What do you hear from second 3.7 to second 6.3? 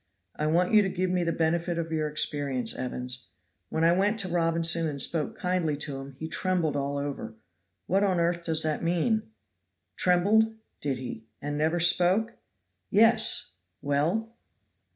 I went to Robinson and spoke kindly to him he